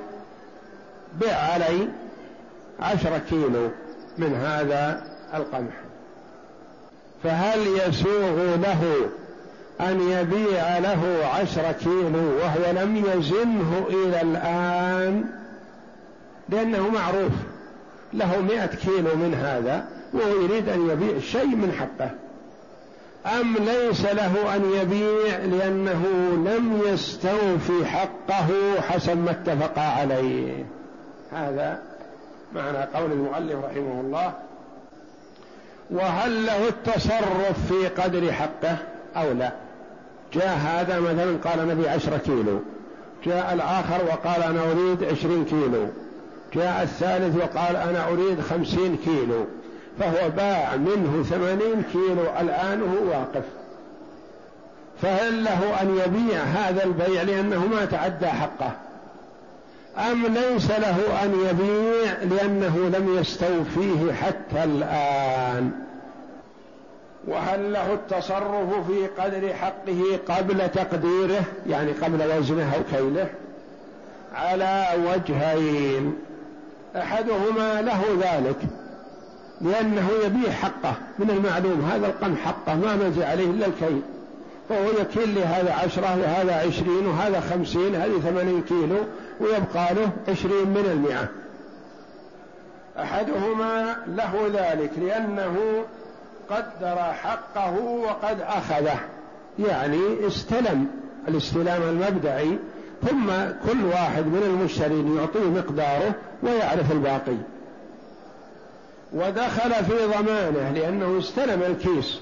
بع 1.20 1.32
علي 1.32 1.88
عشر 2.80 3.18
كيلو 3.18 3.68
من 4.18 4.34
هذا 4.34 5.02
القمح 5.34 5.74
فهل 7.24 7.66
يسوغ 7.66 8.56
له 8.56 9.08
أن 9.80 10.10
يبيع 10.10 10.78
له 10.78 11.26
عشر 11.34 11.72
كيلو 11.72 12.36
وهو 12.40 12.82
لم 12.82 12.96
يزنه 12.96 13.86
إلى 13.90 14.22
الآن 14.22 15.24
لأنه 16.48 16.88
معروف 16.88 17.32
له 18.12 18.40
مئة 18.40 18.66
كيلو 18.66 19.16
من 19.16 19.34
هذا 19.34 19.88
وهو 20.12 20.42
يريد 20.42 20.68
أن 20.68 20.90
يبيع 20.90 21.18
شيء 21.18 21.46
من 21.46 21.72
حقه. 21.72 22.10
أم 23.40 23.56
ليس 23.56 24.04
له 24.04 24.56
أن 24.56 24.72
يبيع 24.74 25.36
لأنه 25.38 26.04
لم 26.32 26.80
يستوفي 26.86 27.86
حقه؟ 27.86 28.80
حسب 28.80 29.18
ما 29.18 29.30
اتفق 29.30 29.78
عليه. 29.78 30.64
هذا 31.32 31.78
معنى 32.54 32.78
قول 32.78 33.12
المؤلف 33.12 33.64
رحمه 33.64 34.00
الله. 34.00 34.32
وهل 35.90 36.46
له 36.46 36.68
التصرف 36.68 37.68
في 37.68 37.88
قدر 37.88 38.32
حقه 38.32 38.76
أو 39.16 39.32
لا؟ 39.32 39.52
جاء 40.34 40.58
هذا 40.58 41.00
مثلا 41.00 41.36
قال 41.44 41.68
نبي 41.68 41.88
عشرة 41.88 42.16
كيلو. 42.16 42.60
جاء 43.24 43.54
الآخر 43.54 44.04
وقال 44.04 44.42
أنا 44.42 44.60
أريد 44.70 45.04
عشرين 45.04 45.44
كيلو. 45.44 45.86
جاء 46.54 46.82
الثالث 46.82 47.36
وقال 47.36 47.76
أنا 47.76 48.08
أريد 48.08 48.40
خمسين 48.40 48.96
كيلو. 49.04 49.44
فهو 49.98 50.30
باع 50.30 50.76
منه 50.76 51.22
ثمانين 51.30 51.82
كيلو. 51.92 52.22
الآن 52.40 52.82
وهو 52.82 53.10
واقف. 53.10 53.44
فهل 55.02 55.44
له 55.44 55.82
أن 55.82 55.98
يبيع 56.06 56.42
هذا 56.42 56.84
البيع 56.84 57.22
لأنه 57.22 57.66
ما 57.66 57.84
تعدى 57.84 58.26
حقه؟ 58.26 58.72
أم 59.98 60.26
ليس 60.26 60.70
له 60.70 61.24
أن 61.24 61.34
يبيع 61.50 62.12
لأنه 62.22 62.90
لم 62.98 63.18
يستوفيه 63.20 64.12
حتى 64.12 64.64
الآن؟ 64.64 65.87
وهل 67.28 67.72
له 67.72 67.92
التصرف 67.92 68.86
في 68.86 69.06
قدر 69.06 69.54
حقه 69.54 70.18
قبل 70.28 70.68
تقديره؟ 70.68 71.42
يعني 71.66 71.92
قبل 71.92 72.38
وزنه 72.38 72.74
أو 72.74 72.98
كيله 72.98 73.28
على 74.34 74.86
وجهين. 75.06 76.14
أحدهما 76.96 77.82
له 77.82 78.02
ذلك 78.20 78.56
لأنه 79.60 80.08
يبيع 80.24 80.50
حقه 80.50 80.94
من 81.18 81.30
المعلوم. 81.30 81.80
هذا 81.92 82.06
القمح 82.06 82.38
حقه 82.38 82.74
ما 82.74 82.96
نزل 82.96 83.22
عليه 83.22 83.50
إلا 83.50 83.66
الكيل. 83.66 84.02
فهو 84.68 84.90
يكيل 85.00 85.34
لهذا 85.34 85.72
عشرة 85.72 86.18
وهذا 86.20 86.54
عشرين 86.54 87.06
وهذا 87.06 87.40
خمسين 87.40 87.94
هذه 87.94 88.20
ثمانين 88.20 88.62
كيلو 88.62 88.98
ويبقى 89.40 89.94
له 89.94 90.10
عشرين 90.28 90.68
من 90.68 90.90
المئة. 90.92 91.28
أحدهما 93.02 93.96
له 94.06 94.50
ذلك 94.54 94.90
لأنه 94.98 95.84
قدر 96.50 96.96
حقه 96.96 97.78
وقد 97.80 98.40
أخذه. 98.40 98.98
يعني 99.58 100.26
استلم 100.26 100.86
الاستلام 101.28 101.82
المبدئي 101.82 102.58
ثم 103.08 103.26
كل 103.68 103.84
واحد 103.84 104.26
من 104.26 104.42
المشترين 104.42 105.16
يعطيه 105.16 105.44
مقداره 105.44 106.14
ويعرف 106.42 106.92
الباقي. 106.92 107.36
ودخل 109.12 109.84
في 109.84 110.06
ضمانه 110.06 110.70
لأنه 110.74 111.18
استلم 111.18 111.62
الكيس. 111.62 112.20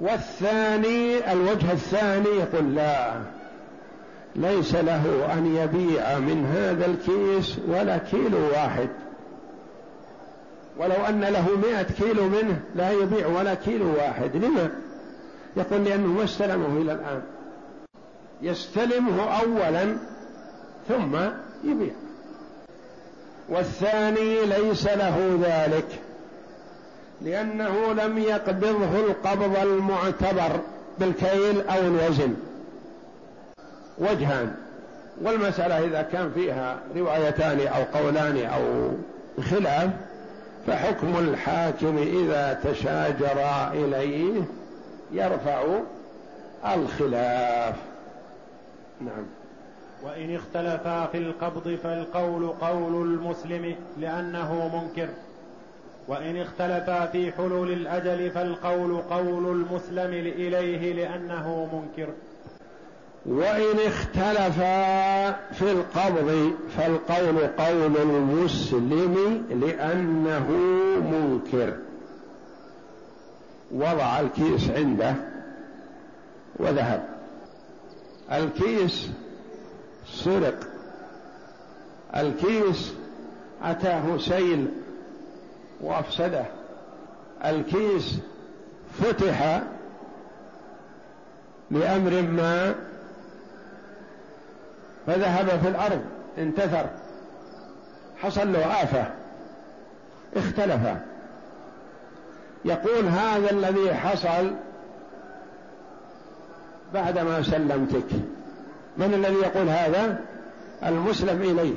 والثاني 0.00 1.32
الوجه 1.32 1.72
الثاني 1.72 2.28
يقول 2.28 2.74
لا 2.74 3.12
ليس 4.36 4.74
له 4.74 5.28
أن 5.32 5.56
يبيع 5.56 6.18
من 6.18 6.46
هذا 6.46 6.86
الكيس 6.86 7.58
ولا 7.68 7.98
كيلو 7.98 8.38
واحد. 8.52 8.88
ولو 10.78 11.04
أن 11.08 11.20
له 11.20 11.48
مئة 11.56 11.82
كيلو 11.82 12.28
منه 12.28 12.60
لا 12.74 12.90
يبيع 12.90 13.26
ولا 13.26 13.54
كيلو 13.54 13.94
واحد. 13.96 14.36
لما؟ 14.36 14.70
يقول 15.56 15.84
لأنه 15.84 16.06
ما 16.06 16.24
استلمه 16.24 16.82
إلى 16.82 16.92
الآن. 16.92 17.22
يستلمه 18.42 19.40
أولا 19.40 19.96
ثم 20.88 21.16
يبيع. 21.64 21.92
والثاني 23.48 24.46
ليس 24.46 24.86
له 24.86 25.38
ذلك 25.42 25.88
لأنه 27.22 27.92
لم 27.92 28.18
يقبضه 28.18 29.00
القبض 29.00 29.56
المعتبر 29.56 30.60
بالكيل 30.98 31.60
أو 31.60 31.80
الوزن. 31.80 32.34
وجهان. 33.98 34.54
والمسألة 35.22 35.84
إذا 35.84 36.02
كان 36.02 36.30
فيها 36.34 36.78
روايتان 36.96 37.60
أو 37.60 38.00
قولان 38.00 38.46
أو 38.46 38.90
خلاف 39.42 39.90
فحكم 40.66 41.18
الحاكم 41.18 41.98
إذا 41.98 42.60
تشاجر 42.64 43.68
إليه 43.72 44.42
يرفع 45.12 45.62
الخلاف. 46.74 47.76
نعم. 49.00 49.24
وإن 50.02 50.34
اختلفا 50.34 51.06
في 51.06 51.18
القبض 51.18 51.78
فالقول 51.82 52.48
قول 52.48 53.06
المسلم 53.06 53.76
لأنه 53.98 54.80
منكر. 54.82 55.08
وإن 56.08 56.36
اختلفا 56.36 57.06
في 57.06 57.32
حلول 57.32 57.72
الأجل 57.72 58.30
فالقول 58.30 58.96
قول 59.10 59.46
المسلم 59.46 60.12
إليه 60.12 60.92
لأنه 60.92 61.68
منكر. 61.72 62.08
وإن 63.26 63.78
اختلفا 63.86 65.32
في 65.32 65.72
القبض 65.72 66.52
فالقول 66.76 67.46
قول 67.46 67.96
المسلم 67.96 69.44
لأنه 69.50 70.50
منكر. 71.00 71.76
وضع 73.72 74.20
الكيس 74.20 74.70
عنده 74.70 75.14
وذهب. 76.56 77.08
الكيس 78.32 79.10
سرق. 80.06 80.58
الكيس 82.16 82.92
أتاه 83.62 84.18
سيل 84.18 84.66
وأفسده. 85.80 86.44
الكيس 87.44 88.18
فتح 89.00 89.62
لأمر 91.70 92.22
ما 92.22 92.74
فذهب 95.06 95.46
في 95.46 95.68
الأرض 95.68 96.00
انتثر 96.38 96.86
حصل 98.22 98.52
له 98.52 98.82
آفة 98.82 99.06
اختلف. 100.36 100.80
يقول 102.64 103.04
هذا 103.04 103.50
الذي 103.50 103.94
حصل 103.94 104.54
بعدما 106.94 107.42
سلمتك. 107.42 108.12
من 108.98 109.14
الذي 109.14 109.34
يقول 109.34 109.68
هذا؟ 109.68 110.20
المسلم 110.84 111.42
إليه. 111.42 111.74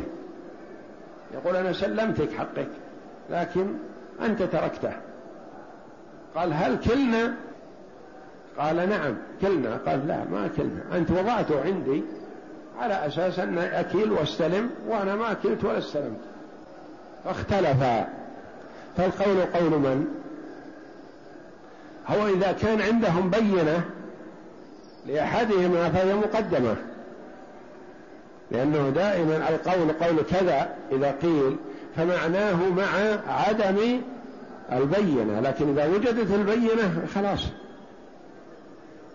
يقول 1.33 1.55
أنا 1.55 1.73
سلمتك 1.73 2.33
حقك 2.33 2.67
لكن 3.29 3.73
أنت 4.21 4.43
تركته. 4.43 4.93
قال 6.35 6.53
هل 6.53 6.79
كلنا؟ 6.79 7.35
قال 8.57 8.89
نعم 8.89 9.15
كلنا. 9.41 9.77
قال 9.85 10.07
لا 10.07 10.23
ما 10.23 10.49
كلنا. 10.57 10.97
أنت 10.97 11.11
وضعته 11.11 11.61
عندي 11.61 12.03
على 12.79 13.07
أساس 13.07 13.39
أن 13.39 13.57
أكيل 13.57 14.11
واستلم 14.11 14.69
وأنا 14.87 15.15
ما 15.15 15.31
أكلت 15.31 15.63
ولا 15.63 15.77
استلمت. 15.77 16.19
فاختلفا 17.25 18.07
فالقول 18.97 19.41
قول 19.41 19.79
من؟ 19.79 20.07
هو 22.07 22.27
إذا 22.27 22.51
كان 22.51 22.81
عندهم 22.81 23.29
بينة 23.29 23.85
لأحدهما 25.07 25.89
فهي 25.89 26.15
مقدمة. 26.15 26.75
لأنه 28.51 28.89
دائما 28.89 29.49
القول 29.49 29.91
قول 29.91 30.23
كذا 30.23 30.69
إذا 30.91 31.11
قيل 31.21 31.57
فمعناه 31.95 32.69
مع 32.69 33.19
عدم 33.27 34.01
البينة. 34.71 35.39
لكن 35.39 35.69
إذا 35.69 35.87
وجدت 35.87 36.31
البينة 36.31 37.05
خلاص. 37.15 37.45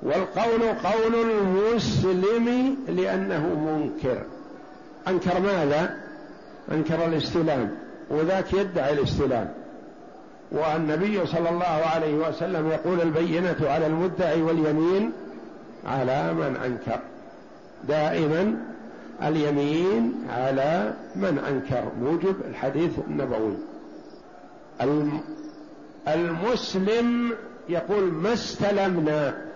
والقول 0.02 0.62
قول 0.62 1.14
المسلم 1.30 2.76
لأنه 2.88 3.46
منكر. 3.46 4.22
أنكر 5.08 5.40
ماذا؟ 5.40 5.96
أنكر 6.72 7.06
الاستلام 7.06 7.70
وذاك 8.10 8.52
يدعي 8.52 8.92
الاستلام. 8.92 9.52
والنبي 10.52 11.26
صلى 11.26 11.48
الله 11.48 11.64
عليه 11.66 12.14
وسلم 12.14 12.68
يقول 12.68 13.00
البينة 13.00 13.56
على 13.60 13.86
المدعي 13.86 14.42
واليمين 14.42 15.12
على 15.86 16.34
من 16.34 16.56
أنكر. 16.56 17.00
دائما 17.88 18.56
اليمين 19.22 20.24
على 20.30 20.94
من 21.16 21.38
أنكر 21.38 21.84
موجب 22.02 22.36
الحديث 22.50 22.90
النبوي. 23.08 23.56
المسلم 26.08 27.32
يقول 27.68 28.04
ما 28.04 28.32
استلمنا؟ 28.32 29.49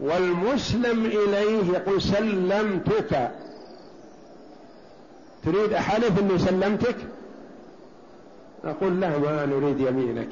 والمسلم 0.00 1.06
إليه 1.06 1.72
يقول 1.72 2.02
سلمتك. 2.02 3.30
تريد 5.44 5.72
أحلف 5.72 6.18
أني 6.18 6.38
سلمتك؟ 6.38 6.96
نقول 8.64 9.00
لا 9.00 9.18
ما 9.18 9.46
نريد 9.46 9.80
يمينك. 9.80 10.28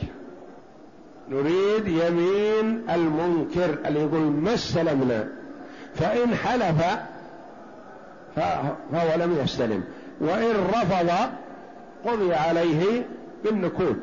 نريد 1.28 1.88
يمين 1.88 2.90
المنكر 2.90 3.78
اللي 3.86 4.00
يقول 4.00 4.20
ما 4.20 4.54
استلمنا 4.54 5.28
فإن 5.94 6.34
حلف 6.34 6.82
فهو 8.36 9.14
لم 9.16 9.38
يستلم 9.42 9.84
وإن 10.20 10.54
رفض 10.68 11.10
قضي 12.06 12.34
عليه 12.34 13.06
بالنكول. 13.44 13.96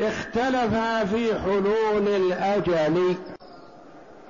اختلف 0.00 0.74
في 1.14 1.40
حلول 1.40 2.08
الأجل. 2.08 3.14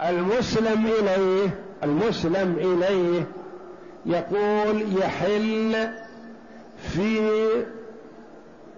المسلم 0.02 0.86
إليه 0.86 1.50
المسلم 1.84 2.56
إليه 2.58 3.26
يقول 4.06 4.98
يحل 4.98 5.88
في 6.78 7.30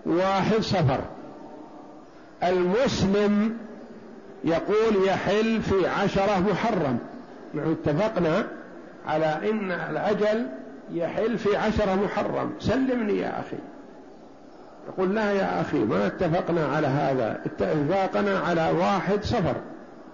واحد 0.07 0.61
صفر. 0.61 1.01
المسلم 2.43 3.57
يقول 4.45 5.07
يحل 5.07 5.63
في 5.63 5.89
عشرة 5.89 6.39
محرم. 6.51 6.99
نحن 7.55 7.77
اتفقنا 7.87 8.47
على 9.07 9.51
إن 9.51 9.73
الأجل 9.73 10.47
يحل 10.93 11.39
في 11.39 11.57
عشرة 11.57 11.95
محرم. 11.95 12.53
سلمني 12.61 13.19
يا 13.19 13.41
أخي. 13.41 13.57
يقول 14.89 15.15
لا 15.15 15.33
يا 15.33 15.61
أخي 15.61 15.79
ما 15.79 16.07
اتفقنا 16.07 16.67
على 16.67 16.87
هذا. 16.87 17.41
اتفقنا 17.47 18.39
على 18.39 18.71
واحد 18.79 19.25
صفر. 19.25 19.55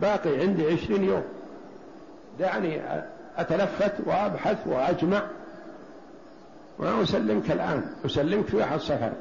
باقي 0.03 0.41
عندي 0.41 0.67
عشرين 0.67 1.05
يوم. 1.05 1.23
دعني 2.39 2.81
أتلفت 3.37 3.93
وأبحث 4.07 4.67
وأجمع 4.67 5.23
ما 6.79 7.03
أسلمك 7.03 7.51
الآن. 7.51 7.83
أسلمك 8.07 8.47
في 8.47 8.57
واحد 8.57 8.81
صفر 8.81 9.13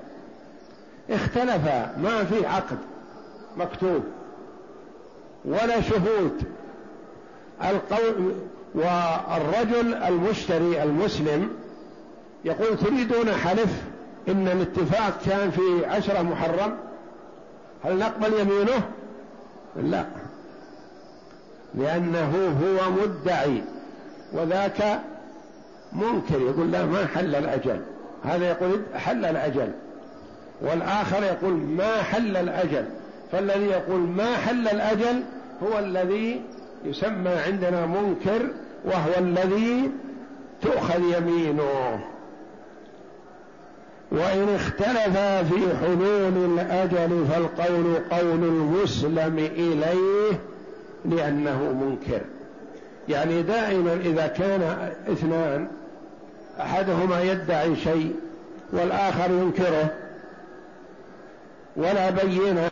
اختلف. 1.09 1.65
ما 1.97 2.23
في 2.23 2.45
عقد 2.45 2.77
مكتوب 3.57 4.03
ولا 5.45 5.81
شهود. 5.81 6.43
القول 7.63 8.33
والرجل 8.75 9.93
المشتري 9.93 10.83
المسلم 10.83 11.49
يقول 12.45 12.77
تريدون 12.77 13.31
حلف 13.31 13.81
إن 14.27 14.47
الاتفاق 14.47 15.19
كان 15.25 15.51
في 15.51 15.85
عشرة 15.85 16.21
محرم؟ 16.21 16.77
هل 17.83 17.99
نقبل 17.99 18.33
يمينه؟ 18.39 18.89
لا. 19.75 20.05
لأنه 21.75 22.57
هو 22.63 22.91
مدعي 22.91 23.61
وذاك 24.33 25.01
منكر 25.93 26.41
يقول 26.41 26.71
لا 26.71 26.85
ما 26.85 27.07
حل 27.07 27.35
الأجل. 27.35 27.81
هذا 28.23 28.49
يقول 28.49 28.81
حل 28.95 29.25
الأجل. 29.25 29.71
والآخر 30.61 31.23
يقول 31.23 31.53
ما 31.53 32.01
حل 32.01 32.37
الأجل. 32.37 32.85
فالذي 33.31 33.65
يقول 33.65 33.99
ما 33.99 34.37
حل 34.37 34.67
الأجل 34.67 35.23
هو 35.63 35.79
الذي 35.79 36.41
يسمى 36.85 37.29
عندنا 37.29 37.85
منكر 37.85 38.47
وهو 38.85 39.11
الذي 39.17 39.91
تؤخذ 40.61 41.01
يمينه. 41.17 41.99
وإن 44.11 44.55
اختلف 44.55 45.17
في 45.53 45.77
حلول 45.81 46.59
الأجل 46.59 47.25
فالقول 47.29 47.95
قول 48.11 48.43
المسلم 48.43 49.37
إليه. 49.37 50.50
لأنه 51.05 51.73
منكر. 51.73 52.21
يعني 53.09 53.41
دائما 53.41 53.93
إذا 53.93 54.27
كان 54.27 54.91
اثنان 55.11 55.67
أحدهما 56.59 57.21
يدعي 57.21 57.75
شيء 57.75 58.15
والآخر 58.73 59.31
ينكره 59.31 59.93
ولا 61.75 62.09
بينه 62.09 62.71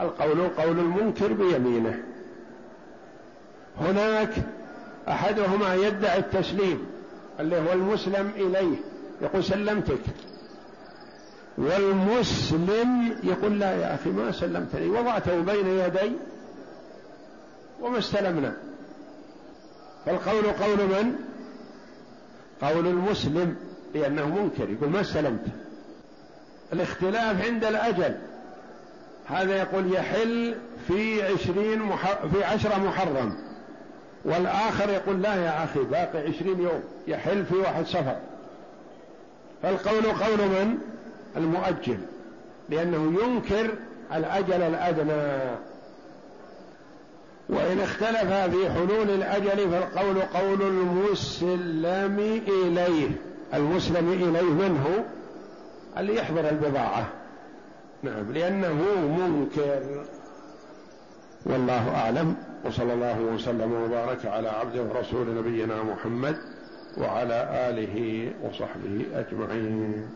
القول 0.00 0.48
قول 0.48 0.78
المنكر 0.78 1.32
بيمينه. 1.32 2.02
هناك 3.80 4.34
أحدهما 5.08 5.74
يدعي 5.74 6.18
التسليم 6.18 6.86
اللي 7.40 7.56
هو 7.56 7.72
المسلم 7.72 8.30
إليه 8.36 8.76
يقول 9.22 9.44
سلمتك. 9.44 10.00
والمسلم 11.58 13.16
يقول 13.24 13.60
لا 13.60 13.72
يا 13.72 13.94
أخي 13.94 14.10
ما 14.10 14.32
سلمتني 14.32 14.88
وضعته 14.88 15.40
بين 15.40 15.66
يدي 15.66 16.12
وما 17.80 17.98
استلمنا. 17.98 18.56
فالقول 20.06 20.44
قول 20.44 20.78
من؟ 20.78 21.16
قول 22.62 22.86
المسلم 22.86 23.56
لأنه 23.94 24.26
منكر 24.26 24.70
يقول 24.70 24.90
ما 24.90 25.00
استلمت. 25.00 25.44
الاختلاف 26.72 27.44
عند 27.46 27.64
الأجل. 27.64 28.16
هذا 29.26 29.56
يقول 29.56 29.92
يحل 29.92 30.54
في 30.88 31.22
عشرين 31.22 31.78
مح... 31.78 32.26
في 32.26 32.44
عشرة 32.44 32.78
محرم. 32.78 33.36
والآخر 34.24 34.90
يقول 34.90 35.22
لا 35.22 35.34
يا 35.34 35.64
أخي 35.64 35.80
باقي 35.80 36.18
عشرين 36.18 36.60
يوم 36.60 36.82
يحل 37.06 37.44
في 37.44 37.54
واحد 37.54 37.86
سفر 37.86 38.16
فالقول 39.62 40.02
قول 40.02 40.48
من؟ 40.48 40.78
المؤجل. 41.36 41.98
لأنه 42.68 43.22
ينكر 43.22 43.74
الأجل 44.14 44.62
الأدنى. 44.62 45.56
وإن 47.48 47.80
اختلف 47.80 48.32
في 48.32 48.70
حلول 48.70 49.10
الأجل 49.10 49.70
فالقول 49.70 50.22
قول 50.22 50.62
المسلم 50.62 52.40
إليه. 52.48 53.10
المسلم 53.54 54.12
إليه 54.12 54.42
من 54.42 54.84
هو؟ 54.86 55.02
اللي 56.00 56.16
يحضر 56.16 56.48
البضاعة. 56.48 57.08
نعم 58.02 58.32
لأنه 58.32 58.84
منكر. 59.18 60.04
والله 61.46 61.94
أعلم. 61.94 62.36
وصلى 62.64 62.92
الله 62.92 63.20
وسلم 63.20 63.72
وبارك 63.72 64.26
على 64.26 64.48
عبده 64.48 64.82
ورسول 64.82 65.34
نبينا 65.34 65.82
محمد 65.82 66.36
وعلى 66.98 67.68
آله 67.70 68.30
وصحبه 68.42 69.06
أجمعين. 69.14 70.06